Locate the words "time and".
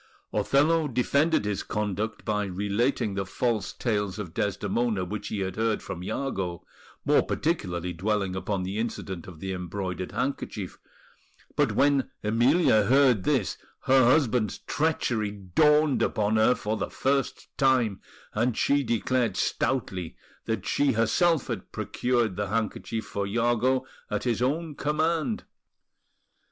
17.55-18.57